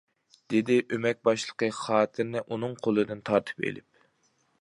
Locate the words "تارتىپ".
3.31-3.69